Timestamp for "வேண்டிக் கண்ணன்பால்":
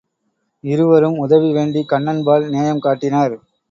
1.53-2.49